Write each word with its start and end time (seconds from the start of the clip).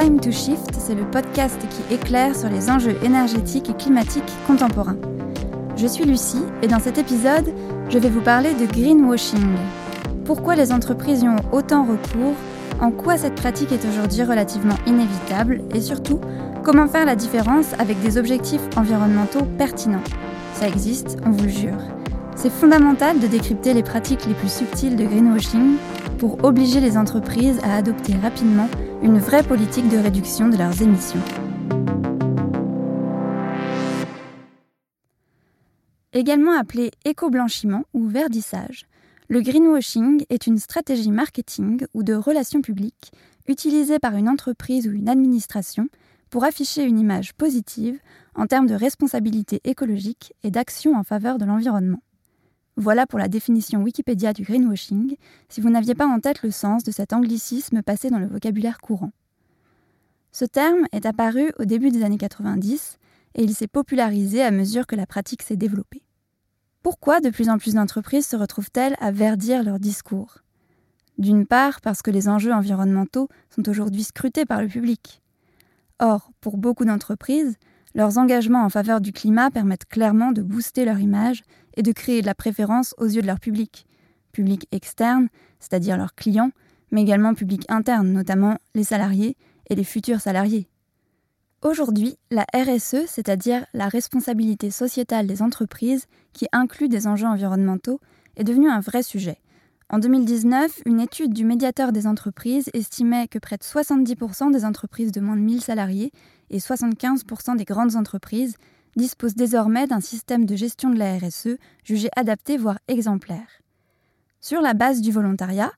Time 0.00 0.18
to 0.18 0.32
Shift, 0.32 0.70
c'est 0.78 0.94
le 0.94 1.04
podcast 1.04 1.60
qui 1.68 1.94
éclaire 1.94 2.34
sur 2.34 2.48
les 2.48 2.70
enjeux 2.70 2.96
énergétiques 3.02 3.68
et 3.68 3.74
climatiques 3.74 4.32
contemporains. 4.46 4.96
Je 5.76 5.86
suis 5.86 6.06
Lucie 6.06 6.42
et 6.62 6.68
dans 6.68 6.78
cet 6.78 6.96
épisode, 6.96 7.52
je 7.90 7.98
vais 7.98 8.08
vous 8.08 8.22
parler 8.22 8.54
de 8.54 8.64
greenwashing. 8.64 9.58
Pourquoi 10.24 10.56
les 10.56 10.72
entreprises 10.72 11.20
y 11.20 11.28
ont 11.28 11.36
autant 11.52 11.84
recours, 11.84 12.32
en 12.80 12.92
quoi 12.92 13.18
cette 13.18 13.34
pratique 13.34 13.72
est 13.72 13.86
aujourd'hui 13.86 14.22
relativement 14.22 14.76
inévitable? 14.86 15.60
Et 15.74 15.82
surtout, 15.82 16.18
comment 16.62 16.88
faire 16.88 17.04
la 17.04 17.14
différence 17.14 17.74
avec 17.78 18.00
des 18.00 18.16
objectifs 18.16 18.66
environnementaux 18.78 19.44
pertinents? 19.58 20.04
Ça 20.54 20.66
existe, 20.66 21.18
on 21.26 21.30
vous 21.30 21.44
le 21.44 21.50
jure. 21.50 21.82
C'est 22.36 22.50
fondamental 22.50 23.18
de 23.20 23.26
décrypter 23.26 23.74
les 23.74 23.82
pratiques 23.82 24.24
les 24.24 24.34
plus 24.34 24.50
subtiles 24.50 24.96
de 24.96 25.04
greenwashing 25.04 25.76
pour 26.16 26.42
obliger 26.42 26.80
les 26.80 26.96
entreprises 26.96 27.58
à 27.62 27.76
adopter 27.76 28.14
rapidement 28.22 28.68
une 29.02 29.18
vraie 29.18 29.42
politique 29.42 29.88
de 29.88 29.96
réduction 29.96 30.48
de 30.48 30.58
leurs 30.58 30.82
émissions. 30.82 31.22
Également 36.12 36.58
appelé 36.58 36.90
éco-blanchiment 37.04 37.84
ou 37.94 38.08
verdissage, 38.08 38.86
le 39.28 39.40
greenwashing 39.40 40.24
est 40.28 40.46
une 40.46 40.58
stratégie 40.58 41.12
marketing 41.12 41.86
ou 41.94 42.02
de 42.02 42.14
relations 42.14 42.60
publiques 42.60 43.12
utilisée 43.48 43.98
par 43.98 44.16
une 44.16 44.28
entreprise 44.28 44.86
ou 44.86 44.92
une 44.92 45.08
administration 45.08 45.88
pour 46.28 46.44
afficher 46.44 46.84
une 46.84 46.98
image 46.98 47.32
positive 47.34 47.98
en 48.34 48.46
termes 48.46 48.66
de 48.66 48.74
responsabilité 48.74 49.60
écologique 49.64 50.34
et 50.42 50.50
d'action 50.50 50.94
en 50.94 51.04
faveur 51.04 51.38
de 51.38 51.46
l'environnement. 51.46 52.02
Voilà 52.80 53.06
pour 53.06 53.18
la 53.18 53.28
définition 53.28 53.82
Wikipédia 53.82 54.32
du 54.32 54.42
greenwashing, 54.42 55.16
si 55.50 55.60
vous 55.60 55.68
n'aviez 55.68 55.94
pas 55.94 56.06
en 56.06 56.18
tête 56.18 56.42
le 56.42 56.50
sens 56.50 56.82
de 56.82 56.90
cet 56.90 57.12
anglicisme 57.12 57.82
passé 57.82 58.08
dans 58.08 58.18
le 58.18 58.26
vocabulaire 58.26 58.78
courant. 58.80 59.12
Ce 60.32 60.46
terme 60.46 60.86
est 60.90 61.04
apparu 61.04 61.52
au 61.58 61.66
début 61.66 61.90
des 61.90 62.02
années 62.04 62.16
90 62.16 62.96
et 63.34 63.42
il 63.42 63.54
s'est 63.54 63.68
popularisé 63.68 64.42
à 64.42 64.50
mesure 64.50 64.86
que 64.86 64.96
la 64.96 65.04
pratique 65.04 65.42
s'est 65.42 65.58
développée. 65.58 66.02
Pourquoi 66.82 67.20
de 67.20 67.28
plus 67.28 67.50
en 67.50 67.58
plus 67.58 67.74
d'entreprises 67.74 68.26
se 68.26 68.36
retrouvent-elles 68.36 68.96
à 68.98 69.10
verdir 69.10 69.62
leur 69.62 69.78
discours? 69.78 70.38
D'une 71.18 71.44
part 71.44 71.82
parce 71.82 72.00
que 72.00 72.10
les 72.10 72.30
enjeux 72.30 72.54
environnementaux 72.54 73.28
sont 73.54 73.68
aujourd'hui 73.68 74.04
scrutés 74.04 74.46
par 74.46 74.62
le 74.62 74.68
public. 74.68 75.20
Or, 75.98 76.30
pour 76.40 76.56
beaucoup 76.56 76.86
d'entreprises, 76.86 77.58
leurs 77.94 78.16
engagements 78.16 78.64
en 78.64 78.70
faveur 78.70 79.02
du 79.02 79.12
climat 79.12 79.50
permettent 79.50 79.84
clairement 79.84 80.32
de 80.32 80.40
booster 80.40 80.86
leur 80.86 80.98
image 80.98 81.42
et 81.76 81.82
de 81.82 81.92
créer 81.92 82.20
de 82.20 82.26
la 82.26 82.34
préférence 82.34 82.94
aux 82.98 83.06
yeux 83.06 83.22
de 83.22 83.26
leur 83.26 83.40
public. 83.40 83.86
Public 84.32 84.66
externe, 84.72 85.28
c'est-à-dire 85.58 85.96
leurs 85.96 86.14
clients, 86.14 86.50
mais 86.90 87.02
également 87.02 87.34
public 87.34 87.64
interne, 87.68 88.12
notamment 88.12 88.58
les 88.74 88.84
salariés 88.84 89.36
et 89.68 89.74
les 89.74 89.84
futurs 89.84 90.20
salariés. 90.20 90.68
Aujourd'hui, 91.62 92.16
la 92.30 92.46
RSE, 92.54 93.06
c'est-à-dire 93.06 93.66
la 93.74 93.88
responsabilité 93.88 94.70
sociétale 94.70 95.26
des 95.26 95.42
entreprises, 95.42 96.06
qui 96.32 96.46
inclut 96.52 96.88
des 96.88 97.06
enjeux 97.06 97.26
environnementaux, 97.26 98.00
est 98.36 98.44
devenue 98.44 98.70
un 98.70 98.80
vrai 98.80 99.02
sujet. 99.02 99.38
En 99.90 99.98
2019, 99.98 100.82
une 100.86 101.00
étude 101.00 101.34
du 101.34 101.44
médiateur 101.44 101.92
des 101.92 102.06
entreprises 102.06 102.70
estimait 102.74 103.28
que 103.28 103.38
près 103.38 103.56
de 103.56 103.62
70% 103.62 104.52
des 104.52 104.64
entreprises 104.64 105.12
de 105.12 105.20
moins 105.20 105.36
de 105.36 105.42
1000 105.42 105.60
salariés 105.60 106.12
et 106.48 106.58
75% 106.58 107.56
des 107.56 107.64
grandes 107.64 107.96
entreprises 107.96 108.56
disposent 108.96 109.34
désormais 109.34 109.86
d'un 109.86 110.00
système 110.00 110.46
de 110.46 110.56
gestion 110.56 110.90
de 110.90 110.98
la 110.98 111.16
RSE 111.16 111.58
jugé 111.84 112.08
adapté 112.16 112.56
voire 112.56 112.78
exemplaire. 112.88 113.60
Sur 114.40 114.60
la 114.60 114.74
base 114.74 115.00
du 115.00 115.12
volontariat, 115.12 115.72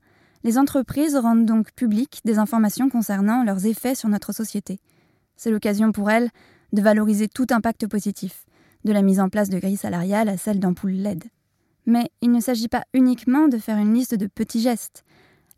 les 0.45 0.59
entreprises 0.59 1.17
rendent 1.17 1.47
donc 1.47 1.73
publiques 1.73 2.21
des 2.25 2.39
informations 2.39 2.89
concernant 2.89 3.45
leurs 3.45 3.67
effets 3.67 3.95
sur 3.95 4.09
notre 4.09 4.33
société. 4.33 4.81
C'est 5.37 5.51
l'occasion 5.51 5.93
pour 5.93 6.11
elles 6.11 6.31
de 6.73 6.83
valoriser 6.83 7.29
tout 7.29 7.47
impact 7.51 7.87
positif, 7.87 8.45
de 8.85 8.93
la 8.93 9.03
mise 9.03 9.21
en 9.21 9.29
place 9.29 9.51
de 9.51 9.59
grilles 9.59 9.77
salariales 9.77 10.29
à 10.29 10.37
celle 10.37 10.59
d'ampoules 10.59 10.93
LED. 10.93 11.25
Mais 11.87 12.11
il 12.21 12.31
ne 12.31 12.41
s'agit 12.41 12.69
pas 12.69 12.85
uniquement 12.95 13.49
de 13.49 13.59
faire 13.59 13.77
une 13.77 13.95
liste 13.95 14.15
de 14.15 14.27
petits 14.27 14.61
gestes. 14.61 15.05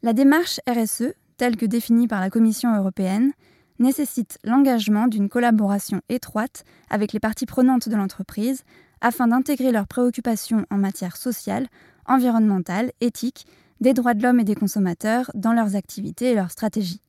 La 0.02 0.12
démarche 0.12 0.60
RSE, 0.68 1.14
telle 1.36 1.56
que 1.56 1.66
définie 1.66 2.08
par 2.08 2.20
la 2.20 2.30
Commission 2.30 2.74
européenne, 2.74 3.32
nécessite 3.78 4.38
l'engagement 4.44 5.08
d'une 5.08 5.28
collaboration 5.28 6.00
étroite 6.08 6.64
avec 6.90 7.12
les 7.12 7.20
parties 7.20 7.46
prenantes 7.46 7.88
de 7.88 7.96
l'entreprise 7.96 8.62
afin 9.00 9.28
d'intégrer 9.28 9.72
leurs 9.72 9.88
préoccupations 9.88 10.64
en 10.70 10.78
matière 10.78 11.16
sociale, 11.16 11.66
environnementale, 12.06 12.92
éthique, 13.00 13.46
des 13.80 13.92
droits 13.92 14.14
de 14.14 14.22
l'homme 14.22 14.40
et 14.40 14.44
des 14.44 14.54
consommateurs 14.54 15.30
dans 15.34 15.52
leurs 15.52 15.76
activités 15.76 16.30
et 16.30 16.34
leurs 16.34 16.50
stratégies. 16.50 17.02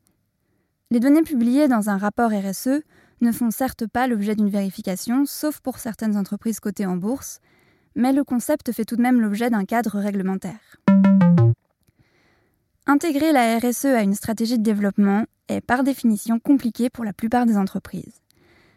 Les 0.91 0.99
données 0.99 1.23
publiées 1.23 1.67
dans 1.67 1.89
un 1.89 1.97
rapport 1.97 2.31
RSE 2.31 2.81
ne 3.21 3.31
font 3.31 3.51
certes 3.51 3.87
pas 3.87 4.07
l'objet 4.07 4.35
d'une 4.35 4.49
vérification, 4.49 5.25
sauf 5.25 5.59
pour 5.59 5.79
certaines 5.79 6.17
entreprises 6.17 6.59
cotées 6.59 6.85
en 6.85 6.97
bourse, 6.97 7.39
mais 7.95 8.11
le 8.11 8.23
concept 8.23 8.71
fait 8.71 8.85
tout 8.85 8.97
de 8.97 9.01
même 9.01 9.21
l'objet 9.21 9.49
d'un 9.49 9.65
cadre 9.65 9.99
réglementaire. 9.99 10.77
Intégrer 12.87 13.31
la 13.31 13.57
RSE 13.57 13.85
à 13.85 14.03
une 14.03 14.13
stratégie 14.13 14.59
de 14.59 14.63
développement 14.63 15.25
est 15.47 15.59
par 15.59 15.83
définition 15.83 16.37
compliqué 16.37 16.91
pour 16.91 17.03
la 17.03 17.13
plupart 17.13 17.47
des 17.47 17.57
entreprises. 17.57 18.21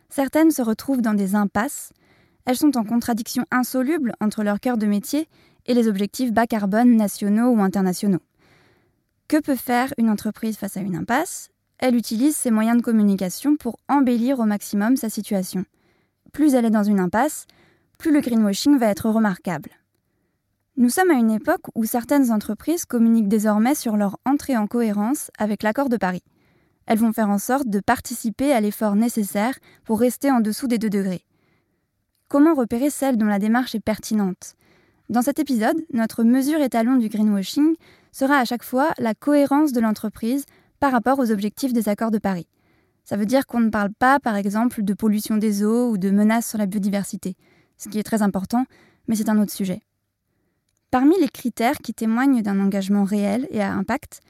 Certaines 0.08 0.50
se 0.50 0.62
retrouvent 0.62 1.02
dans 1.02 1.12
des 1.12 1.34
impasses, 1.34 1.92
elles 2.46 2.56
sont 2.56 2.78
en 2.78 2.84
contradiction 2.84 3.44
insoluble 3.50 4.14
entre 4.22 4.42
leur 4.42 4.60
cœur 4.60 4.78
de 4.78 4.86
métier 4.86 5.28
et 5.66 5.74
les 5.74 5.88
objectifs 5.88 6.32
bas 6.32 6.46
carbone 6.46 6.96
nationaux 6.96 7.50
ou 7.50 7.60
internationaux. 7.60 8.22
Que 9.28 9.42
peut 9.42 9.56
faire 9.56 9.92
une 9.98 10.08
entreprise 10.08 10.56
face 10.56 10.78
à 10.78 10.80
une 10.80 10.96
impasse? 10.96 11.50
Elle 11.76 11.94
utilise 11.94 12.34
ses 12.34 12.50
moyens 12.50 12.78
de 12.78 12.82
communication 12.82 13.56
pour 13.56 13.76
embellir 13.88 14.40
au 14.40 14.44
maximum 14.44 14.96
sa 14.96 15.10
situation. 15.10 15.66
Plus 16.32 16.54
elle 16.54 16.64
est 16.64 16.70
dans 16.70 16.82
une 16.82 17.00
impasse, 17.00 17.46
plus 17.98 18.14
le 18.14 18.22
greenwashing 18.22 18.78
va 18.78 18.86
être 18.86 19.10
remarquable. 19.10 19.68
Nous 20.80 20.90
sommes 20.90 21.10
à 21.10 21.14
une 21.14 21.32
époque 21.32 21.66
où 21.74 21.84
certaines 21.84 22.30
entreprises 22.30 22.84
communiquent 22.84 23.26
désormais 23.26 23.74
sur 23.74 23.96
leur 23.96 24.20
entrée 24.24 24.56
en 24.56 24.68
cohérence 24.68 25.32
avec 25.36 25.64
l'accord 25.64 25.88
de 25.88 25.96
Paris. 25.96 26.22
Elles 26.86 27.00
vont 27.00 27.12
faire 27.12 27.30
en 27.30 27.38
sorte 27.38 27.66
de 27.66 27.80
participer 27.80 28.52
à 28.52 28.60
l'effort 28.60 28.94
nécessaire 28.94 29.58
pour 29.82 29.98
rester 29.98 30.30
en 30.30 30.38
dessous 30.38 30.68
des 30.68 30.78
2 30.78 30.88
degrés. 30.88 31.24
Comment 32.28 32.54
repérer 32.54 32.90
celles 32.90 33.16
dont 33.16 33.26
la 33.26 33.40
démarche 33.40 33.74
est 33.74 33.80
pertinente? 33.80 34.54
Dans 35.08 35.20
cet 35.20 35.40
épisode, 35.40 35.84
notre 35.92 36.22
mesure 36.22 36.60
étalon 36.60 36.94
du 36.94 37.08
greenwashing 37.08 37.74
sera 38.12 38.36
à 38.36 38.44
chaque 38.44 38.62
fois 38.62 38.92
la 38.98 39.14
cohérence 39.14 39.72
de 39.72 39.80
l'entreprise 39.80 40.44
par 40.78 40.92
rapport 40.92 41.18
aux 41.18 41.32
objectifs 41.32 41.72
des 41.72 41.88
accords 41.88 42.12
de 42.12 42.18
Paris. 42.18 42.46
Ça 43.02 43.16
veut 43.16 43.26
dire 43.26 43.48
qu'on 43.48 43.58
ne 43.58 43.70
parle 43.70 43.92
pas, 43.98 44.20
par 44.20 44.36
exemple, 44.36 44.84
de 44.84 44.94
pollution 44.94 45.38
des 45.38 45.64
eaux 45.64 45.90
ou 45.90 45.98
de 45.98 46.12
menaces 46.12 46.48
sur 46.48 46.58
la 46.58 46.66
biodiversité, 46.66 47.34
ce 47.78 47.88
qui 47.88 47.98
est 47.98 48.04
très 48.04 48.22
important, 48.22 48.64
mais 49.08 49.16
c'est 49.16 49.28
un 49.28 49.42
autre 49.42 49.50
sujet. 49.50 49.82
Parmi 50.90 51.14
les 51.20 51.28
critères 51.28 51.78
qui 51.78 51.92
témoignent 51.92 52.42
d'un 52.42 52.60
engagement 52.60 53.04
réel 53.04 53.46
et 53.50 53.60
à 53.60 53.72
impact, 53.74 54.20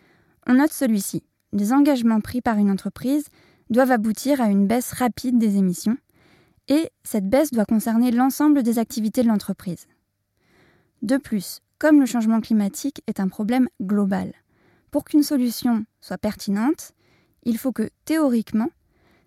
on 0.46 0.54
note 0.54 0.72
celui-ci. 0.72 1.22
Les 1.52 1.72
engagements 1.72 2.20
pris 2.20 2.40
par 2.40 2.58
une 2.58 2.70
entreprise 2.70 3.26
doivent 3.70 3.92
aboutir 3.92 4.40
à 4.40 4.48
une 4.48 4.66
baisse 4.66 4.92
rapide 4.92 5.38
des 5.38 5.56
émissions, 5.56 5.96
et 6.66 6.90
cette 7.04 7.28
baisse 7.28 7.52
doit 7.52 7.64
concerner 7.64 8.10
l'ensemble 8.10 8.62
des 8.62 8.78
activités 8.78 9.22
de 9.22 9.28
l'entreprise. 9.28 9.86
De 11.02 11.16
plus, 11.16 11.60
comme 11.78 12.00
le 12.00 12.06
changement 12.06 12.40
climatique 12.40 13.02
est 13.06 13.20
un 13.20 13.28
problème 13.28 13.68
global, 13.80 14.32
pour 14.90 15.04
qu'une 15.04 15.22
solution 15.22 15.84
soit 16.00 16.18
pertinente, 16.18 16.92
il 17.44 17.56
faut 17.56 17.72
que, 17.72 17.88
théoriquement, 18.04 18.70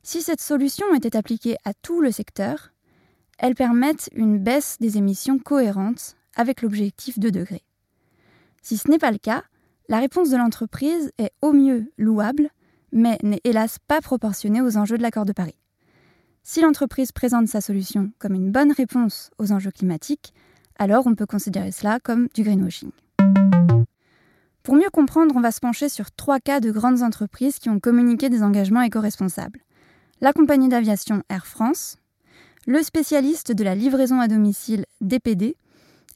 si 0.03 0.21
cette 0.21 0.41
solution 0.41 0.93
était 0.93 1.15
appliquée 1.15 1.55
à 1.63 1.73
tout 1.73 2.01
le 2.01 2.11
secteur, 2.11 2.71
elle 3.37 3.55
permette 3.55 4.09
une 4.13 4.37
baisse 4.37 4.77
des 4.79 4.97
émissions 4.97 5.39
cohérente 5.39 6.17
avec 6.35 6.61
l'objectif 6.61 7.19
de 7.19 7.29
degrés. 7.29 7.63
Si 8.61 8.77
ce 8.77 8.89
n'est 8.89 8.99
pas 8.99 9.11
le 9.11 9.17
cas, 9.17 9.43
la 9.89 9.99
réponse 9.99 10.29
de 10.29 10.37
l'entreprise 10.37 11.11
est 11.17 11.31
au 11.41 11.51
mieux 11.51 11.91
louable, 11.97 12.49
mais 12.91 13.17
n'est 13.23 13.41
hélas 13.43 13.77
pas 13.87 14.01
proportionnée 14.01 14.61
aux 14.61 14.77
enjeux 14.77 14.97
de 14.97 15.03
l'accord 15.03 15.25
de 15.25 15.33
Paris. 15.33 15.57
Si 16.43 16.61
l'entreprise 16.61 17.11
présente 17.11 17.47
sa 17.47 17.61
solution 17.61 18.11
comme 18.17 18.33
une 18.33 18.51
bonne 18.51 18.71
réponse 18.71 19.31
aux 19.37 19.51
enjeux 19.51 19.71
climatiques, 19.71 20.33
alors 20.77 21.05
on 21.05 21.15
peut 21.15 21.25
considérer 21.25 21.71
cela 21.71 21.99
comme 21.99 22.27
du 22.33 22.43
greenwashing. 22.43 22.91
Pour 24.63 24.75
mieux 24.75 24.89
comprendre, 24.91 25.35
on 25.35 25.41
va 25.41 25.51
se 25.51 25.59
pencher 25.59 25.89
sur 25.89 26.11
trois 26.11 26.39
cas 26.39 26.59
de 26.59 26.71
grandes 26.71 27.01
entreprises 27.01 27.59
qui 27.59 27.69
ont 27.69 27.79
communiqué 27.79 28.29
des 28.29 28.43
engagements 28.43 28.81
éco-responsables. 28.81 29.59
La 30.21 30.33
compagnie 30.33 30.69
d'aviation 30.69 31.23
Air 31.29 31.47
France, 31.47 31.97
le 32.67 32.83
spécialiste 32.83 33.51
de 33.51 33.63
la 33.63 33.73
livraison 33.73 34.19
à 34.19 34.27
domicile 34.27 34.85
DPD 35.01 35.57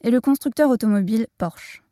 et 0.02 0.10
le 0.10 0.20
constructeur 0.20 0.70
automobile 0.70 1.26
Porsche. 1.38 1.82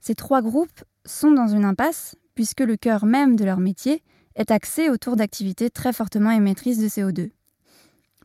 Ces 0.00 0.14
trois 0.14 0.42
groupes 0.42 0.84
sont 1.04 1.30
dans 1.30 1.48
une 1.48 1.64
impasse 1.64 2.16
puisque 2.34 2.60
le 2.60 2.76
cœur 2.76 3.04
même 3.04 3.36
de 3.36 3.44
leur 3.44 3.58
métier 3.58 4.02
est 4.36 4.50
axé 4.50 4.90
autour 4.90 5.16
d'activités 5.16 5.70
très 5.70 5.92
fortement 5.92 6.30
émettrices 6.30 6.78
de 6.78 6.88
CO2. 6.88 7.30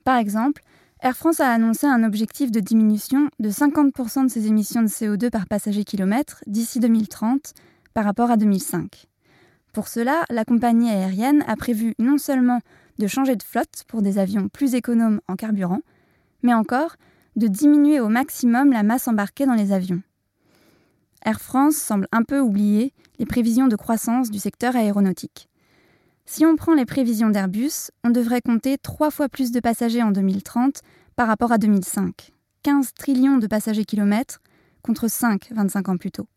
Par 0.04 0.18
exemple, 0.18 0.62
Air 1.02 1.18
France 1.18 1.40
a 1.40 1.52
annoncé 1.52 1.88
un 1.88 2.04
objectif 2.04 2.52
de 2.52 2.60
diminution 2.60 3.30
de 3.40 3.50
50% 3.50 4.26
de 4.26 4.30
ses 4.30 4.48
émissions 4.48 4.82
de 4.82 4.88
CO2 4.88 5.30
par 5.30 5.48
passager 5.48 5.84
kilomètre 5.84 6.44
d'ici 6.48 6.80
2030 6.80 7.54
par 7.94 8.06
rapport 8.06 8.32
à 8.32 8.38
2005. 8.38 9.08
Pour 9.74 9.88
cela, 9.88 10.24
la 10.30 10.46
compagnie 10.46 10.90
aérienne 10.90 11.44
a 11.48 11.56
prévu 11.56 11.96
non 12.00 12.18
seulement 12.18 12.62
de 13.00 13.08
changer 13.08 13.36
de 13.36 13.44
flotte 13.44 13.84
pour 13.88 14.02
des 14.02 14.20
avions 14.20 14.48
plus 14.48 14.76
économes 14.76 15.20
en 15.28 15.36
carburant, 15.36 15.82
mais 16.44 16.54
encore 16.54 16.96
de 17.36 17.48
diminuer 17.48 18.00
au 18.00 18.10
maximum 18.10 18.72
la 18.72 18.84
masse 18.84 19.08
embarquée 19.08 19.46
dans 19.46 19.54
les 19.54 19.72
avions. 19.72 20.02
Air 21.26 21.40
France 21.40 21.76
semble 21.76 22.08
un 22.12 22.24
peu 22.24 22.40
oublier 22.40 22.94
les 23.20 23.26
prévisions 23.26 23.68
de 23.68 23.76
croissance 23.76 24.30
du 24.30 24.40
secteur 24.40 24.76
aéronautique. 24.76 25.48
Si 26.26 26.46
on 26.46 26.56
prend 26.56 26.74
les 26.74 26.86
prévisions 26.86 27.30
d'Airbus, 27.30 27.92
on 28.04 28.10
devrait 28.10 28.42
compter 28.42 28.78
trois 28.78 29.12
fois 29.12 29.30
plus 29.30 29.52
de 29.52 29.60
passagers 29.60 30.04
en 30.04 30.12
2030 30.12 30.82
par 31.16 31.28
rapport 31.28 31.52
à 31.52 31.58
2005. 31.58 32.32
15 32.64 32.94
trillions 32.94 33.38
de 33.38 33.48
passagers 33.48 33.86
kilomètres 33.86 34.40
contre 34.82 35.10
5 35.10 35.50
25 35.52 35.90
ans 35.90 35.98
plus 35.98 36.12
tôt. 36.12 36.28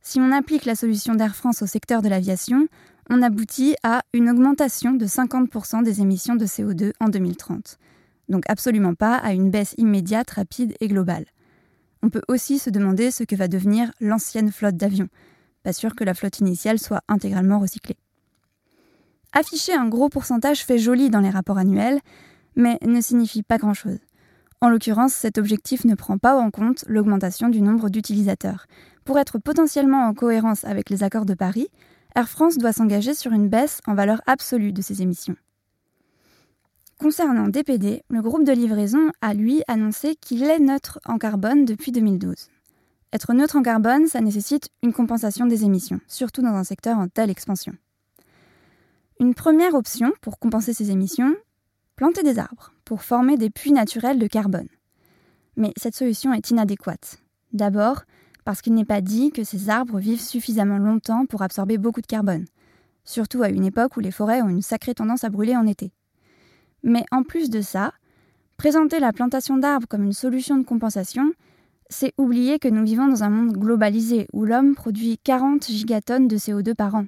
Si 0.00 0.20
on 0.20 0.32
applique 0.32 0.64
la 0.64 0.76
solution 0.76 1.14
d'Air 1.14 1.34
France 1.34 1.62
au 1.62 1.66
secteur 1.66 2.02
de 2.02 2.08
l'aviation, 2.08 2.68
on 3.10 3.22
aboutit 3.22 3.76
à 3.82 4.02
une 4.12 4.30
augmentation 4.30 4.92
de 4.92 5.06
50% 5.06 5.82
des 5.82 6.00
émissions 6.00 6.36
de 6.36 6.46
CO2 6.46 6.92
en 7.00 7.08
2030. 7.08 7.78
Donc 8.28 8.44
absolument 8.48 8.94
pas 8.94 9.16
à 9.16 9.32
une 9.32 9.50
baisse 9.50 9.74
immédiate, 9.78 10.30
rapide 10.30 10.74
et 10.80 10.88
globale. 10.88 11.26
On 12.02 12.10
peut 12.10 12.22
aussi 12.28 12.58
se 12.58 12.70
demander 12.70 13.10
ce 13.10 13.24
que 13.24 13.36
va 13.36 13.48
devenir 13.48 13.90
l'ancienne 14.00 14.52
flotte 14.52 14.76
d'avions. 14.76 15.08
Pas 15.62 15.72
sûr 15.72 15.94
que 15.94 16.04
la 16.04 16.14
flotte 16.14 16.40
initiale 16.40 16.78
soit 16.78 17.02
intégralement 17.08 17.58
recyclée. 17.58 17.96
Afficher 19.32 19.74
un 19.74 19.88
gros 19.88 20.08
pourcentage 20.08 20.64
fait 20.64 20.78
joli 20.78 21.10
dans 21.10 21.20
les 21.20 21.30
rapports 21.30 21.58
annuels, 21.58 22.00
mais 22.54 22.78
ne 22.82 23.00
signifie 23.00 23.42
pas 23.42 23.58
grand-chose. 23.58 23.98
En 24.60 24.68
l'occurrence, 24.68 25.12
cet 25.12 25.36
objectif 25.36 25.84
ne 25.84 25.94
prend 25.94 26.16
pas 26.16 26.36
en 26.36 26.50
compte 26.50 26.84
l'augmentation 26.88 27.48
du 27.48 27.60
nombre 27.60 27.90
d'utilisateurs. 27.90 28.66
Pour 29.04 29.18
être 29.18 29.38
potentiellement 29.38 30.06
en 30.06 30.14
cohérence 30.14 30.64
avec 30.64 30.88
les 30.88 31.02
accords 31.02 31.26
de 31.26 31.34
Paris, 31.34 31.68
Air 32.14 32.28
France 32.28 32.56
doit 32.56 32.72
s'engager 32.72 33.12
sur 33.12 33.32
une 33.32 33.48
baisse 33.48 33.80
en 33.86 33.94
valeur 33.94 34.22
absolue 34.26 34.72
de 34.72 34.80
ses 34.80 35.02
émissions. 35.02 35.36
Concernant 36.98 37.48
DPD, 37.48 38.02
le 38.08 38.22
groupe 38.22 38.44
de 38.44 38.52
livraison 38.52 39.10
a 39.20 39.34
lui 39.34 39.62
annoncé 39.68 40.16
qu'il 40.16 40.42
est 40.44 40.58
neutre 40.58 40.98
en 41.04 41.18
carbone 41.18 41.66
depuis 41.66 41.92
2012. 41.92 42.48
Être 43.12 43.34
neutre 43.34 43.56
en 43.56 43.62
carbone, 43.62 44.06
ça 44.06 44.22
nécessite 44.22 44.70
une 44.82 44.94
compensation 44.94 45.44
des 45.44 45.64
émissions, 45.64 46.00
surtout 46.08 46.40
dans 46.40 46.54
un 46.54 46.64
secteur 46.64 46.96
en 46.96 47.08
telle 47.08 47.28
expansion. 47.28 47.74
Une 49.20 49.34
première 49.34 49.74
option 49.74 50.10
pour 50.22 50.38
compenser 50.38 50.72
ces 50.72 50.90
émissions, 50.90 51.36
planter 51.96 52.22
des 52.22 52.38
arbres 52.38 52.72
pour 52.86 53.02
former 53.02 53.36
des 53.36 53.50
puits 53.50 53.72
naturels 53.72 54.18
de 54.18 54.26
carbone. 54.26 54.68
Mais 55.56 55.74
cette 55.76 55.94
solution 55.94 56.32
est 56.32 56.50
inadéquate. 56.50 57.18
D'abord, 57.52 58.04
parce 58.46 58.62
qu'il 58.62 58.72
n'est 58.72 58.86
pas 58.86 59.02
dit 59.02 59.32
que 59.32 59.44
ces 59.44 59.68
arbres 59.68 59.98
vivent 59.98 60.20
suffisamment 60.20 60.78
longtemps 60.78 61.26
pour 61.26 61.42
absorber 61.42 61.76
beaucoup 61.76 62.00
de 62.00 62.06
carbone, 62.06 62.46
surtout 63.04 63.42
à 63.42 63.50
une 63.50 63.66
époque 63.66 63.98
où 63.98 64.00
les 64.00 64.10
forêts 64.10 64.40
ont 64.40 64.48
une 64.48 64.62
sacrée 64.62 64.94
tendance 64.94 65.24
à 65.24 65.28
brûler 65.28 65.56
en 65.56 65.66
été. 65.66 65.92
Mais 66.86 67.04
en 67.10 67.24
plus 67.24 67.50
de 67.50 67.60
ça, 67.60 67.92
présenter 68.56 69.00
la 69.00 69.12
plantation 69.12 69.58
d'arbres 69.58 69.88
comme 69.88 70.04
une 70.04 70.12
solution 70.12 70.56
de 70.56 70.64
compensation, 70.64 71.32
c'est 71.90 72.14
oublier 72.16 72.60
que 72.60 72.68
nous 72.68 72.84
vivons 72.84 73.08
dans 73.08 73.24
un 73.24 73.28
monde 73.28 73.56
globalisé 73.56 74.28
où 74.32 74.44
l'homme 74.44 74.76
produit 74.76 75.18
40 75.18 75.66
gigatonnes 75.66 76.28
de 76.28 76.36
CO2 76.36 76.74
par 76.76 76.94
an. 76.94 77.06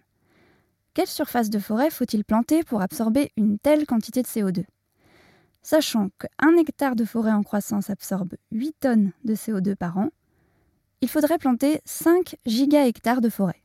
Quelle 0.95 1.07
surface 1.07 1.49
de 1.49 1.61
forêt 1.61 1.91
faut-il 1.91 2.25
planter 2.25 2.65
pour 2.65 2.83
absorber 2.83 3.31
une 3.37 3.61
telle 3.61 3.87
quantité 3.87 4.21
de 4.21 4.27
CO2 4.27 4.65
Sachant 5.63 6.11
qu'un 6.19 6.57
hectare 6.57 6.97
de 6.97 7.05
forêt 7.05 7.33
en 7.33 7.45
croissance 7.45 7.89
absorbe 7.89 8.35
8 8.51 8.77
tonnes 8.81 9.13
de 9.25 9.37
CO2 9.37 9.77
par 9.77 9.97
an, 9.97 10.09
il 11.03 11.09
faudrait 11.09 11.39
planter 11.39 11.81
5 11.85 12.35
giga-hectares 12.47 13.21
de 13.21 13.29
forêt, 13.29 13.63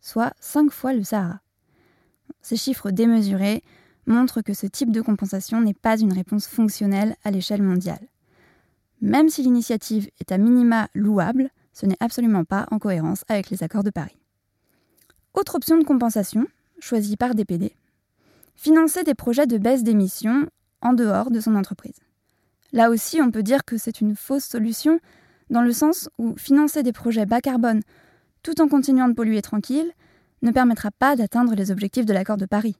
soit 0.00 0.32
5 0.40 0.70
fois 0.72 0.94
le 0.94 1.02
Sahara. 1.02 1.40
Ces 2.40 2.56
chiffres 2.56 2.90
démesurés 2.90 3.62
montrent 4.10 4.42
que 4.42 4.54
ce 4.54 4.66
type 4.66 4.92
de 4.92 5.00
compensation 5.00 5.60
n'est 5.60 5.74
pas 5.74 5.98
une 5.98 6.12
réponse 6.12 6.46
fonctionnelle 6.46 7.16
à 7.24 7.30
l'échelle 7.30 7.62
mondiale. 7.62 8.06
Même 9.00 9.30
si 9.30 9.42
l'initiative 9.42 10.10
est 10.20 10.32
à 10.32 10.38
minima 10.38 10.88
louable, 10.94 11.50
ce 11.72 11.86
n'est 11.86 11.96
absolument 12.00 12.44
pas 12.44 12.66
en 12.70 12.78
cohérence 12.78 13.24
avec 13.28 13.48
les 13.48 13.62
accords 13.62 13.84
de 13.84 13.90
Paris. 13.90 14.18
Autre 15.32 15.54
option 15.54 15.78
de 15.78 15.84
compensation, 15.84 16.46
choisie 16.80 17.16
par 17.16 17.34
DPD, 17.34 17.72
financer 18.56 19.04
des 19.04 19.14
projets 19.14 19.46
de 19.46 19.56
baisse 19.56 19.82
d'émissions 19.82 20.46
en 20.82 20.92
dehors 20.92 21.30
de 21.30 21.40
son 21.40 21.54
entreprise. 21.54 22.00
Là 22.72 22.90
aussi, 22.90 23.20
on 23.22 23.30
peut 23.30 23.42
dire 23.42 23.64
que 23.64 23.78
c'est 23.78 24.00
une 24.00 24.16
fausse 24.16 24.44
solution 24.44 25.00
dans 25.48 25.62
le 25.62 25.72
sens 25.72 26.08
où 26.18 26.36
financer 26.36 26.82
des 26.82 26.92
projets 26.92 27.26
bas 27.26 27.40
carbone 27.40 27.80
tout 28.42 28.60
en 28.60 28.68
continuant 28.68 29.08
de 29.08 29.14
polluer 29.14 29.42
tranquille 29.42 29.92
ne 30.42 30.50
permettra 30.50 30.90
pas 30.90 31.16
d'atteindre 31.16 31.54
les 31.54 31.70
objectifs 31.70 32.06
de 32.06 32.12
l'accord 32.12 32.36
de 32.36 32.46
Paris. 32.46 32.76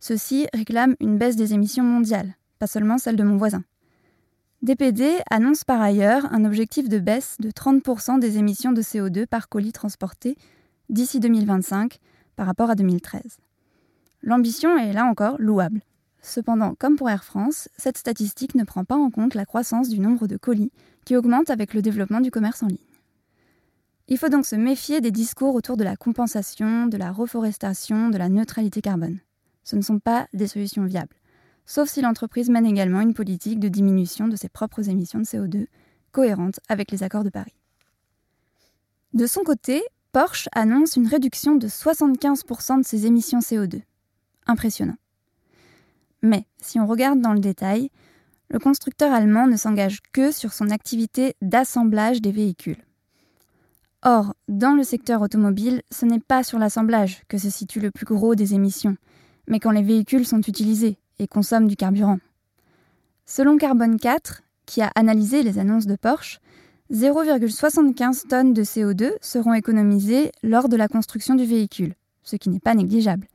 Ceux-ci 0.00 0.46
réclament 0.52 0.96
une 1.00 1.18
baisse 1.18 1.36
des 1.36 1.54
émissions 1.54 1.84
mondiales, 1.84 2.34
pas 2.58 2.66
seulement 2.66 2.98
celle 2.98 3.16
de 3.16 3.24
mon 3.24 3.36
voisin. 3.36 3.64
DPD 4.62 5.18
annonce 5.30 5.64
par 5.64 5.82
ailleurs 5.82 6.26
un 6.32 6.44
objectif 6.44 6.88
de 6.88 6.98
baisse 6.98 7.36
de 7.38 7.50
30% 7.50 8.18
des 8.18 8.38
émissions 8.38 8.72
de 8.72 8.80
CO2 8.80 9.26
par 9.26 9.48
colis 9.48 9.72
transporté 9.72 10.36
d'ici 10.88 11.20
2025 11.20 11.98
par 12.36 12.46
rapport 12.46 12.70
à 12.70 12.74
2013. 12.74 13.20
L'ambition 14.22 14.76
est 14.78 14.94
là 14.94 15.04
encore 15.04 15.36
louable. 15.38 15.82
Cependant, 16.22 16.74
comme 16.78 16.96
pour 16.96 17.10
Air 17.10 17.24
France, 17.24 17.68
cette 17.76 17.98
statistique 17.98 18.54
ne 18.54 18.64
prend 18.64 18.84
pas 18.84 18.96
en 18.96 19.10
compte 19.10 19.34
la 19.34 19.44
croissance 19.44 19.90
du 19.90 20.00
nombre 20.00 20.26
de 20.26 20.38
colis 20.38 20.72
qui 21.04 21.14
augmente 21.14 21.50
avec 21.50 21.74
le 21.74 21.82
développement 21.82 22.22
du 22.22 22.30
commerce 22.30 22.62
en 22.62 22.68
ligne. 22.68 22.78
Il 24.08 24.16
faut 24.16 24.30
donc 24.30 24.46
se 24.46 24.56
méfier 24.56 25.02
des 25.02 25.10
discours 25.10 25.54
autour 25.54 25.76
de 25.76 25.84
la 25.84 25.96
compensation, 25.96 26.86
de 26.86 26.96
la 26.96 27.12
reforestation, 27.12 28.08
de 28.08 28.16
la 28.16 28.30
neutralité 28.30 28.80
carbone. 28.80 29.18
Ce 29.64 29.76
ne 29.76 29.82
sont 29.82 29.98
pas 29.98 30.28
des 30.32 30.46
solutions 30.46 30.84
viables, 30.84 31.16
sauf 31.66 31.88
si 31.88 32.00
l'entreprise 32.00 32.50
mène 32.50 32.66
également 32.66 33.00
une 33.00 33.14
politique 33.14 33.58
de 33.58 33.68
diminution 33.68 34.28
de 34.28 34.36
ses 34.36 34.48
propres 34.48 34.88
émissions 34.88 35.18
de 35.18 35.24
CO2 35.24 35.66
cohérente 36.12 36.60
avec 36.68 36.90
les 36.90 37.02
accords 37.02 37.24
de 37.24 37.30
Paris. 37.30 37.56
De 39.14 39.26
son 39.26 39.42
côté, 39.42 39.82
Porsche 40.12 40.48
annonce 40.52 40.96
une 40.96 41.08
réduction 41.08 41.56
de 41.56 41.66
75% 41.66 42.78
de 42.78 42.84
ses 42.84 43.06
émissions 43.06 43.40
CO2. 43.40 43.82
Impressionnant. 44.46 44.96
Mais 46.22 46.46
si 46.60 46.78
on 46.78 46.86
regarde 46.86 47.20
dans 47.20 47.32
le 47.32 47.40
détail, 47.40 47.90
le 48.48 48.58
constructeur 48.58 49.12
allemand 49.12 49.46
ne 49.46 49.56
s'engage 49.56 50.00
que 50.12 50.30
sur 50.30 50.52
son 50.52 50.70
activité 50.70 51.34
d'assemblage 51.42 52.20
des 52.20 52.32
véhicules. 52.32 52.84
Or, 54.02 54.34
dans 54.48 54.74
le 54.74 54.84
secteur 54.84 55.22
automobile, 55.22 55.82
ce 55.90 56.04
n'est 56.04 56.20
pas 56.20 56.44
sur 56.44 56.58
l'assemblage 56.58 57.22
que 57.26 57.38
se 57.38 57.50
situe 57.50 57.80
le 57.80 57.90
plus 57.90 58.06
gros 58.06 58.34
des 58.34 58.54
émissions, 58.54 58.96
mais 59.48 59.60
quand 59.60 59.70
les 59.70 59.82
véhicules 59.82 60.26
sont 60.26 60.40
utilisés 60.40 60.98
et 61.18 61.26
consomment 61.28 61.68
du 61.68 61.76
carburant. 61.76 62.18
Selon 63.26 63.56
Carbone 63.56 63.98
4, 63.98 64.42
qui 64.66 64.82
a 64.82 64.90
analysé 64.94 65.42
les 65.42 65.58
annonces 65.58 65.86
de 65.86 65.96
Porsche, 65.96 66.40
0,75 66.92 68.28
tonnes 68.28 68.52
de 68.52 68.62
CO2 68.62 69.12
seront 69.20 69.54
économisées 69.54 70.30
lors 70.42 70.68
de 70.68 70.76
la 70.76 70.88
construction 70.88 71.34
du 71.34 71.44
véhicule, 71.44 71.94
ce 72.22 72.36
qui 72.36 72.50
n'est 72.50 72.60
pas 72.60 72.74
négligeable. 72.74 73.26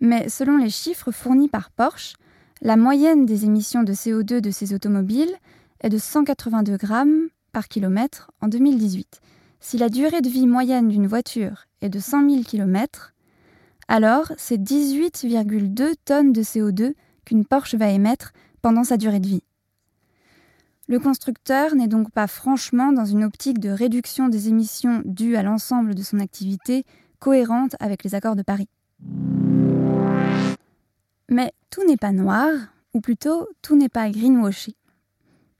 Mais 0.00 0.28
selon 0.28 0.58
les 0.58 0.68
chiffres 0.68 1.10
fournis 1.10 1.48
par 1.48 1.70
Porsche, 1.70 2.14
la 2.60 2.76
moyenne 2.76 3.24
des 3.24 3.44
émissions 3.44 3.82
de 3.82 3.92
CO2 3.92 4.40
de 4.40 4.50
ces 4.50 4.74
automobiles 4.74 5.34
est 5.80 5.88
de 5.88 5.98
182 5.98 6.76
grammes 6.76 7.28
par 7.52 7.68
kilomètre 7.68 8.30
en 8.40 8.48
2018. 8.48 9.20
Si 9.60 9.78
la 9.78 9.88
durée 9.88 10.20
de 10.20 10.28
vie 10.28 10.46
moyenne 10.46 10.88
d'une 10.88 11.06
voiture 11.06 11.64
est 11.80 11.88
de 11.88 11.98
100 11.98 12.28
000 12.28 12.42
km, 12.42 13.14
alors 13.92 14.32
c'est 14.38 14.56
18,2 14.56 15.96
tonnes 16.06 16.32
de 16.32 16.40
CO2 16.40 16.94
qu'une 17.26 17.44
Porsche 17.44 17.74
va 17.74 17.90
émettre 17.90 18.32
pendant 18.62 18.84
sa 18.84 18.96
durée 18.96 19.20
de 19.20 19.28
vie. 19.28 19.42
Le 20.88 20.98
constructeur 20.98 21.74
n'est 21.74 21.88
donc 21.88 22.10
pas 22.10 22.26
franchement 22.26 22.90
dans 22.92 23.04
une 23.04 23.22
optique 23.22 23.58
de 23.58 23.68
réduction 23.68 24.28
des 24.28 24.48
émissions 24.48 25.02
dues 25.04 25.36
à 25.36 25.42
l'ensemble 25.42 25.94
de 25.94 26.02
son 26.02 26.20
activité 26.20 26.86
cohérente 27.18 27.76
avec 27.80 28.02
les 28.02 28.14
accords 28.14 28.34
de 28.34 28.40
Paris. 28.40 28.68
Mais 31.28 31.52
tout 31.68 31.86
n'est 31.86 31.98
pas 31.98 32.12
noir, 32.12 32.50
ou 32.94 33.02
plutôt 33.02 33.46
tout 33.60 33.76
n'est 33.76 33.90
pas 33.90 34.08
greenwashing. 34.08 34.74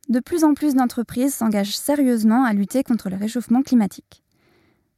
De 0.09 0.21
plus 0.21 0.43
en 0.43 0.55
plus 0.55 0.75
d'entreprises 0.75 1.35
s'engagent 1.35 1.77
sérieusement 1.77 2.45
à 2.45 2.55
lutter 2.55 2.83
contre 2.83 3.11
le 3.11 3.17
réchauffement 3.17 3.61
climatique. 3.61 4.25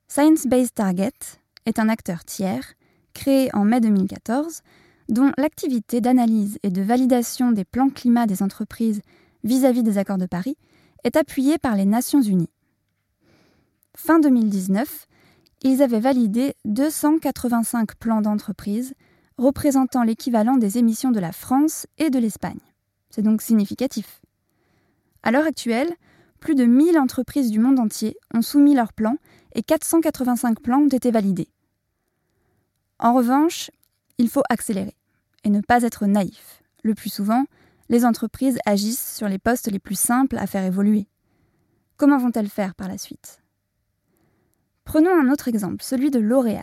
Science 0.07 0.47
Based 0.47 0.75
Target 0.75 1.11
est 1.67 1.81
un 1.81 1.89
acteur 1.89 2.25
tiers, 2.25 2.75
créé 3.15 3.49
en 3.55 3.65
mai 3.65 3.81
2014, 3.81 4.63
dont 5.09 5.33
l'activité 5.39 6.01
d'analyse 6.01 6.59
et 6.63 6.71
de 6.71 6.83
validation 6.83 7.53
des 7.53 7.65
plans 7.65 7.89
climat 7.89 8.27
des 8.27 8.43
entreprises 8.43 9.01
vis-à-vis 9.45 9.81
-vis 9.81 9.85
des 9.85 9.99
accords 9.99 10.19
de 10.19 10.27
Paris 10.27 10.57
est 11.05 11.17
appuyée 11.17 11.59
par 11.59 11.77
les 11.77 11.85
Nations 11.87 12.23
Unies. 12.23 12.51
Fin 13.97 14.19
2019, 14.19 15.07
ils 15.63 15.83
avaient 15.83 16.01
validé 16.01 16.55
285 16.65 17.95
plans 17.97 18.21
d'entreprise 18.21 18.95
représentant 19.39 20.03
l'équivalent 20.03 20.57
des 20.57 20.79
émissions 20.79 21.11
de 21.11 21.21
la 21.21 21.33
France 21.33 21.87
et 21.99 22.11
de 22.11 22.19
l'Espagne. 22.19 22.61
C'est 23.11 23.23
donc 23.23 23.43
significatif. 23.43 24.21
À 25.23 25.31
l'heure 25.31 25.47
actuelle, 25.47 25.93
plus 26.41 26.55
de 26.55 26.65
1000 26.65 26.99
entreprises 26.99 27.51
du 27.51 27.59
monde 27.59 27.79
entier 27.79 28.17
ont 28.35 28.43
soumis 28.43 28.75
leurs 28.75 28.93
plans 28.93 29.17
et 29.55 29.63
485 29.63 30.61
plans 30.61 30.81
ont 30.81 30.89
été 30.89 31.11
validés. 31.11 31.49
En 32.99 33.15
revanche, 33.15 33.71
il 34.19 34.29
faut 34.29 34.43
accélérer 34.49 34.95
et 35.45 35.51
ne 35.51 35.61
pas 35.61 35.83
être 35.83 36.07
naïf. 36.07 36.63
Le 36.83 36.95
plus 36.95 37.11
souvent, 37.13 37.45
les 37.89 38.05
entreprises 38.05 38.59
agissent 38.67 39.17
sur 39.17 39.29
les 39.29 39.39
postes 39.39 39.71
les 39.71 39.79
plus 39.79 39.99
simples 39.99 40.39
à 40.39 40.47
faire 40.47 40.65
évoluer. 40.65 41.07
Comment 41.97 42.19
vont-elles 42.19 42.49
faire 42.49 42.75
par 42.75 42.89
la 42.89 42.99
suite? 42.99 43.41
Prenons 44.85 45.11
un 45.11 45.31
autre 45.31 45.49
exemple, 45.49 45.83
celui 45.83 46.11
de 46.11 46.19
L'Oréal. 46.19 46.63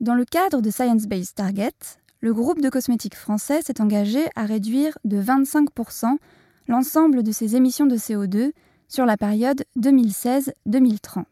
Dans 0.00 0.14
le 0.14 0.24
cadre 0.24 0.60
de 0.60 0.70
Science 0.70 1.06
Based 1.06 1.34
Target, 1.34 1.74
le 2.20 2.32
groupe 2.32 2.60
de 2.60 2.70
cosmétiques 2.70 3.16
français 3.16 3.62
s'est 3.62 3.80
engagé 3.80 4.24
à 4.34 4.44
réduire 4.44 4.96
de 5.04 5.20
25% 5.20 6.16
l'ensemble 6.68 7.22
de 7.22 7.32
ses 7.32 7.56
émissions 7.56 7.86
de 7.86 7.96
CO2 7.96 8.52
sur 8.88 9.06
la 9.06 9.16
période 9.16 9.64
2016-2030. 9.78 11.24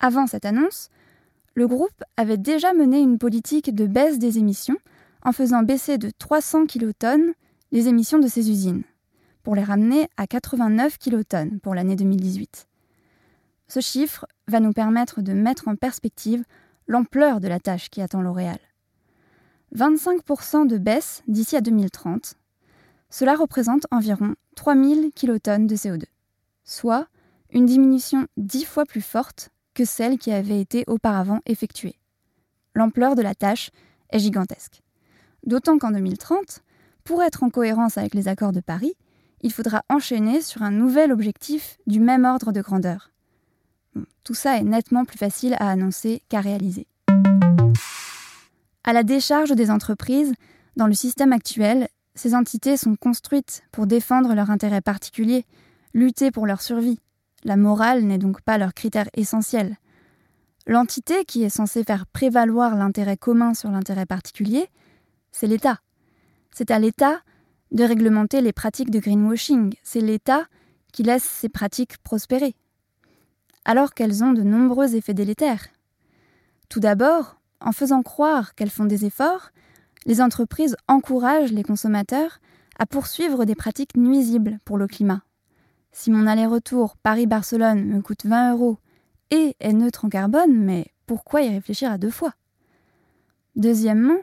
Avant 0.00 0.26
cette 0.26 0.44
annonce, 0.44 0.88
le 1.54 1.66
groupe 1.66 2.04
avait 2.16 2.38
déjà 2.38 2.72
mené 2.72 3.00
une 3.00 3.18
politique 3.18 3.74
de 3.74 3.86
baisse 3.86 4.18
des 4.18 4.38
émissions 4.38 4.78
en 5.22 5.32
faisant 5.32 5.62
baisser 5.62 5.98
de 5.98 6.10
300 6.10 6.66
kilotonnes 6.66 7.32
les 7.70 7.88
émissions 7.88 8.18
de 8.18 8.26
ses 8.26 8.50
usines, 8.50 8.82
pour 9.42 9.54
les 9.54 9.64
ramener 9.64 10.08
à 10.16 10.26
89 10.26 10.98
kilotonnes 10.98 11.60
pour 11.60 11.74
l'année 11.74 11.96
2018. 11.96 12.66
Ce 13.68 13.80
chiffre 13.80 14.26
va 14.48 14.60
nous 14.60 14.72
permettre 14.72 15.22
de 15.22 15.32
mettre 15.32 15.68
en 15.68 15.76
perspective 15.76 16.44
l'ampleur 16.86 17.40
de 17.40 17.48
la 17.48 17.60
tâche 17.60 17.88
qui 17.88 18.02
attend 18.02 18.20
L'Oréal. 18.20 18.58
25% 19.74 20.66
de 20.66 20.76
baisse 20.76 21.22
d'ici 21.28 21.56
à 21.56 21.62
2030, 21.62 22.34
cela 23.08 23.34
représente 23.34 23.86
environ 23.90 24.34
3000 24.56 25.12
kilotonnes 25.14 25.66
de 25.66 25.76
CO2, 25.76 26.04
soit 26.64 27.06
une 27.50 27.66
diminution 27.66 28.26
dix 28.36 28.64
fois 28.64 28.84
plus 28.84 29.00
forte 29.00 29.50
que 29.74 29.84
celle 29.84 30.18
qui 30.18 30.32
avait 30.32 30.60
été 30.60 30.84
auparavant 30.86 31.40
effectuée. 31.46 31.98
L'ampleur 32.74 33.14
de 33.14 33.22
la 33.22 33.34
tâche 33.34 33.70
est 34.10 34.18
gigantesque. 34.18 34.82
D'autant 35.44 35.78
qu'en 35.78 35.90
2030, 35.90 36.62
pour 37.04 37.22
être 37.22 37.42
en 37.42 37.50
cohérence 37.50 37.98
avec 37.98 38.14
les 38.14 38.28
accords 38.28 38.52
de 38.52 38.60
Paris, 38.60 38.94
il 39.40 39.52
faudra 39.52 39.82
enchaîner 39.88 40.40
sur 40.40 40.62
un 40.62 40.70
nouvel 40.70 41.12
objectif 41.12 41.78
du 41.86 42.00
même 42.00 42.24
ordre 42.24 42.52
de 42.52 42.60
grandeur. 42.60 43.10
Tout 44.24 44.34
ça 44.34 44.56
est 44.56 44.62
nettement 44.62 45.04
plus 45.04 45.18
facile 45.18 45.54
à 45.58 45.68
annoncer 45.68 46.22
qu'à 46.28 46.40
réaliser. 46.40 46.86
À 48.84 48.92
la 48.92 49.02
décharge 49.02 49.52
des 49.52 49.70
entreprises, 49.70 50.32
dans 50.76 50.86
le 50.86 50.94
système 50.94 51.32
actuel, 51.32 51.88
ces 52.14 52.34
entités 52.34 52.76
sont 52.76 52.96
construites 52.96 53.62
pour 53.72 53.86
défendre 53.86 54.34
leurs 54.34 54.50
intérêts 54.50 54.80
particuliers, 54.80 55.44
lutter 55.94 56.30
pour 56.30 56.46
leur 56.46 56.62
survie. 56.62 57.00
La 57.44 57.56
morale 57.56 58.04
n'est 58.04 58.18
donc 58.18 58.40
pas 58.42 58.58
leur 58.58 58.74
critère 58.74 59.08
essentiel. 59.14 59.76
L'entité 60.66 61.24
qui 61.24 61.42
est 61.42 61.48
censée 61.48 61.82
faire 61.82 62.06
prévaloir 62.06 62.76
l'intérêt 62.76 63.16
commun 63.16 63.52
sur 63.54 63.70
l'intérêt 63.70 64.06
particulier, 64.06 64.68
c'est 65.32 65.48
l'État. 65.48 65.80
C'est 66.52 66.70
à 66.70 66.78
l'État 66.78 67.20
de 67.72 67.84
réglementer 67.84 68.40
les 68.40 68.52
pratiques 68.52 68.90
de 68.90 69.00
greenwashing. 69.00 69.74
C'est 69.82 70.00
l'État 70.00 70.46
qui 70.92 71.02
laisse 71.02 71.24
ces 71.24 71.48
pratiques 71.48 71.98
prospérer. 71.98 72.54
Alors 73.64 73.94
qu'elles 73.94 74.22
ont 74.22 74.32
de 74.32 74.42
nombreux 74.42 74.94
effets 74.94 75.14
délétères. 75.14 75.66
Tout 76.68 76.80
d'abord, 76.80 77.40
en 77.60 77.72
faisant 77.72 78.02
croire 78.02 78.54
qu'elles 78.54 78.70
font 78.70 78.84
des 78.84 79.04
efforts, 79.04 79.50
les 80.06 80.20
entreprises 80.20 80.76
encouragent 80.88 81.52
les 81.52 81.62
consommateurs 81.62 82.38
à 82.78 82.86
poursuivre 82.86 83.44
des 83.44 83.54
pratiques 83.54 83.96
nuisibles 83.96 84.58
pour 84.64 84.78
le 84.78 84.86
climat. 84.86 85.22
Si 85.94 86.10
mon 86.10 86.26
aller-retour 86.26 86.96
Paris-Barcelone 86.96 87.84
me 87.84 88.00
coûte 88.00 88.24
20 88.24 88.54
euros 88.54 88.78
et 89.30 89.54
est 89.60 89.74
neutre 89.74 90.06
en 90.06 90.08
carbone, 90.08 90.56
mais 90.56 90.86
pourquoi 91.06 91.42
y 91.42 91.50
réfléchir 91.50 91.92
à 91.92 91.98
deux 91.98 92.10
fois? 92.10 92.32
Deuxièmement, 93.56 94.16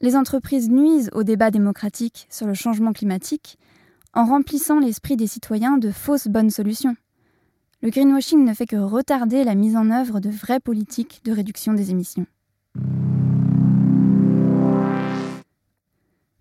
les 0.00 0.16
entreprises 0.16 0.68
nuisent 0.68 1.10
au 1.12 1.22
débat 1.22 1.52
démocratique 1.52 2.26
sur 2.30 2.48
le 2.48 2.54
changement 2.54 2.92
climatique 2.92 3.58
en 4.12 4.24
remplissant 4.24 4.80
l'esprit 4.80 5.16
des 5.16 5.28
citoyens 5.28 5.78
de 5.78 5.92
fausses 5.92 6.26
bonnes 6.26 6.50
solutions. 6.50 6.96
Le 7.80 7.90
greenwashing 7.90 8.44
ne 8.44 8.54
fait 8.54 8.66
que 8.66 8.76
retarder 8.76 9.44
la 9.44 9.54
mise 9.54 9.76
en 9.76 9.92
œuvre 9.92 10.18
de 10.18 10.30
vraies 10.30 10.58
politiques 10.58 11.20
de 11.24 11.30
réduction 11.30 11.74
des 11.74 11.92
émissions. 11.92 12.26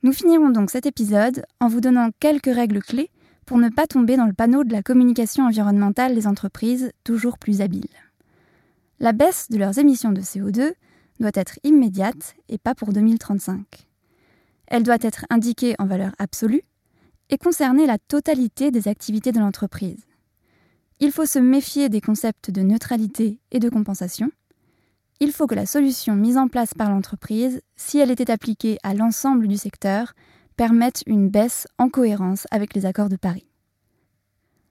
Nous 0.01 0.13
finirons 0.13 0.49
donc 0.49 0.71
cet 0.71 0.87
épisode 0.87 1.45
en 1.59 1.67
vous 1.67 1.81
donnant 1.81 2.09
quelques 2.19 2.53
règles 2.53 2.81
clés 2.81 3.11
pour 3.47 3.57
ne 3.57 3.69
pas 3.69 3.87
tomber 3.87 4.17
dans 4.17 4.25
le 4.27 4.33
panneau 4.33 4.65
de 4.65 4.73
la 4.73 4.83
communication 4.83 5.45
environnementale 5.45 6.13
des 6.13 6.27
entreprises 6.27 6.91
toujours 7.05 7.39
plus 7.39 7.61
habiles. 7.61 7.87
La 8.99 9.13
baisse 9.13 9.47
de 9.49 9.57
leurs 9.57 9.79
émissions 9.79 10.11
de 10.11 10.19
CO2 10.19 10.73
doit 11.21 11.31
être 11.33 11.57
immédiate 11.63 12.35
et 12.49 12.57
pas 12.57 12.75
pour 12.75 12.91
2035. 12.91 13.65
Elle 14.67 14.83
doit 14.83 14.97
être 14.99 15.25
indiquée 15.29 15.75
en 15.79 15.85
valeur 15.85 16.11
absolue 16.19 16.61
et 17.29 17.37
concerner 17.37 17.87
la 17.87 17.97
totalité 17.97 18.69
des 18.69 18.89
activités 18.89 19.31
de 19.31 19.39
l'entreprise. 19.39 20.03
Il 20.99 21.13
faut 21.13 21.25
se 21.25 21.39
méfier 21.39 21.87
des 21.87 22.01
concepts 22.01 22.51
de 22.51 22.61
neutralité 22.61 23.39
et 23.51 23.59
de 23.59 23.69
compensation. 23.69 24.29
Il 25.21 25.31
faut 25.31 25.47
que 25.47 25.55
la 25.55 25.65
solution 25.65 26.15
mise 26.15 26.37
en 26.37 26.49
place 26.49 26.73
par 26.73 26.89
l'entreprise, 26.89 27.61
si 27.77 27.97
elle 27.97 28.11
était 28.11 28.29
appliquée 28.29 28.77
à 28.83 28.93
l'ensemble 28.93 29.47
du 29.47 29.55
secteur, 29.55 30.13
permette 30.57 31.03
une 31.05 31.29
baisse 31.29 31.67
en 31.77 31.87
cohérence 31.87 32.47
avec 32.51 32.73
les 32.73 32.85
accords 32.85 33.09
de 33.09 33.15
Paris. 33.15 33.45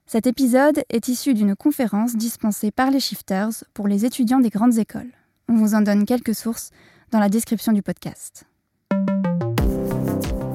Cet 0.05 0.27
épisode 0.27 0.83
est 0.89 1.07
issu 1.07 1.33
d'une 1.33 1.55
conférence 1.55 2.15
dispensée 2.15 2.71
par 2.71 2.91
les 2.91 2.99
Shifters 2.99 3.63
pour 3.73 3.87
les 3.87 4.05
étudiants 4.05 4.39
des 4.39 4.49
grandes 4.49 4.77
écoles. 4.77 5.11
On 5.49 5.55
vous 5.55 5.73
en 5.73 5.81
donne 5.81 6.05
quelques 6.05 6.35
sources 6.35 6.71
dans 7.11 7.19
la 7.19 7.29
description 7.29 7.71
du 7.71 7.81
podcast. 7.81 8.45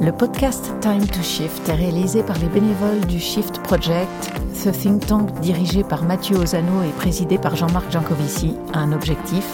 Le 0.01 0.11
podcast 0.11 0.73
Time 0.81 1.07
to 1.07 1.23
Shift 1.23 1.69
est 1.69 1.75
réalisé 1.75 2.23
par 2.23 2.39
les 2.39 2.49
bénévoles 2.49 3.07
du 3.07 3.19
Shift 3.19 3.62
Project, 3.62 4.33
ce 4.53 4.69
think 4.69 5.07
tank 5.07 5.41
dirigé 5.41 5.85
par 5.85 6.05
Mathieu 6.05 6.37
Ozano 6.37 6.83
et 6.83 6.93
présidé 6.93 7.39
par 7.39 7.57
Jean-Marc 7.57 7.91
Jancovici 7.91 8.55
a 8.75 8.81
un 8.81 8.93
objectif 8.93 9.45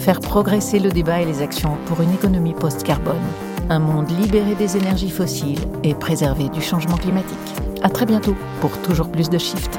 faire 0.00 0.20
progresser 0.20 0.78
le 0.78 0.90
débat 0.90 1.20
et 1.20 1.26
les 1.26 1.42
actions 1.42 1.76
pour 1.84 2.00
une 2.00 2.12
économie 2.14 2.54
post-carbone, 2.54 3.20
un 3.70 3.78
monde 3.78 4.10
libéré 4.10 4.54
des 4.56 4.76
énergies 4.76 5.10
fossiles 5.10 5.60
et 5.84 5.94
préservé 5.94 6.48
du 6.48 6.60
changement 6.60 6.96
climatique. 6.96 7.38
À 7.82 7.88
très 7.88 8.04
bientôt 8.04 8.34
pour 8.60 8.76
toujours 8.82 9.10
plus 9.10 9.30
de 9.30 9.38
Shift. 9.38 9.78